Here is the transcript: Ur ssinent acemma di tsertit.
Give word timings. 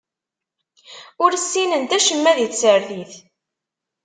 Ur 1.23 1.31
ssinent 1.35 1.95
acemma 1.97 2.31
di 2.37 2.47
tsertit. 2.49 3.13